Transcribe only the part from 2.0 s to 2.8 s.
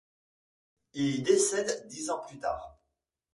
ans plus tard.